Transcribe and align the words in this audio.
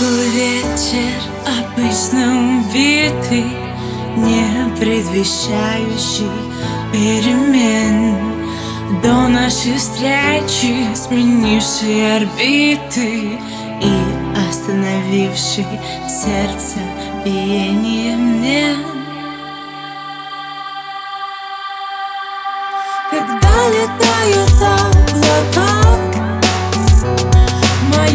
был 0.00 0.16
вечер 0.32 1.22
обычно 1.46 2.60
убитый, 2.60 3.46
Не 4.16 4.76
предвещающий 4.78 6.30
перемен. 6.92 8.40
До 9.02 9.28
нашей 9.28 9.76
встречи 9.76 10.94
сменивший 10.96 12.16
орбиты 12.16 13.38
И 13.80 13.92
остановивший 14.48 15.64
сердце 16.08 16.80
биение 17.24 18.16
мне 18.16 18.74
Когда 23.10 23.68
летают 23.68 24.50
облака 24.60 25.79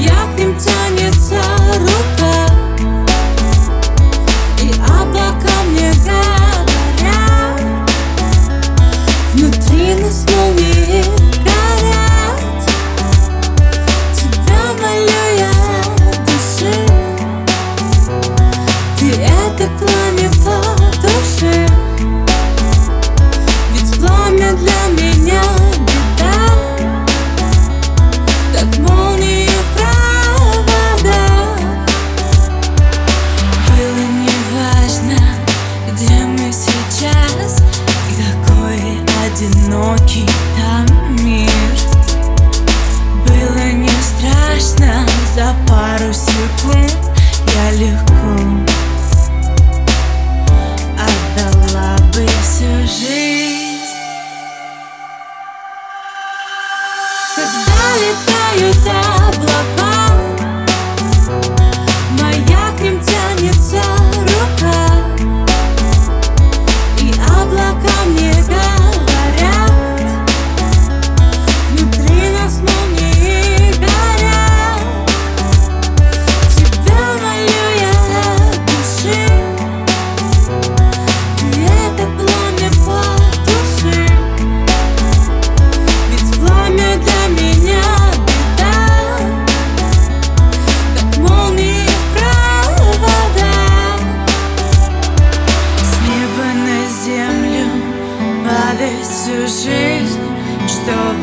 как 0.04 0.40
им 0.40 0.58
тянется 0.58 1.42
рука. 1.80 2.25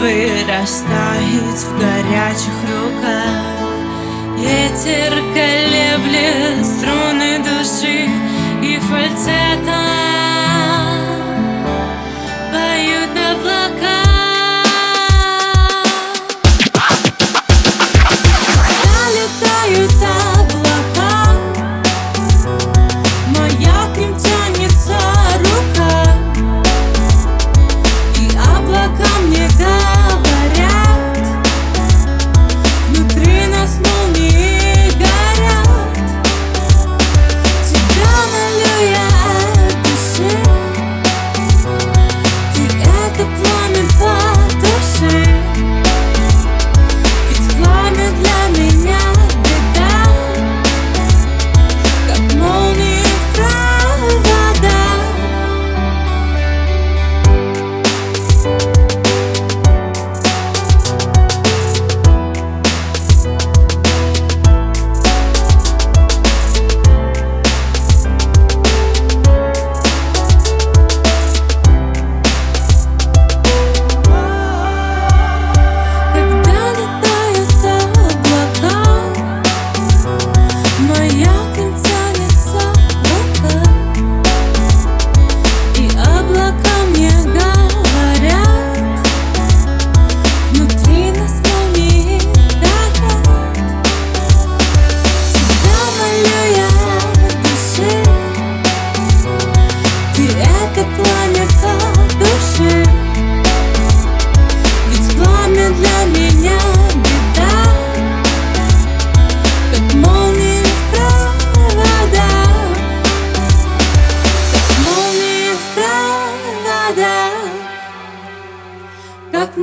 растает 0.03 1.59
в 1.59 1.79
горячих 1.79 2.59
руках. 2.67 3.63
Ветер 4.37 5.13
колеблет 5.33 6.67
струны 6.67 7.39
души 7.39 7.62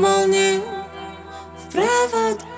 harmonii 0.02 0.62
w 1.58 1.68
prywatności. 1.68 2.49